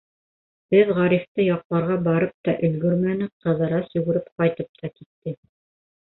Беҙ 0.75 0.87
Ғарифты 0.99 1.43
яҡларға 1.47 1.97
барып 2.07 2.31
та 2.49 2.55
өлгөрмәнек, 2.67 3.33
Ҡыҙырас 3.47 3.91
йүгереп 3.99 4.31
ҡайтып 4.41 4.71
та 4.81 4.91
китте. 4.95 5.35